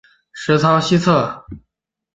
[0.31, 1.45] 十仓西侧。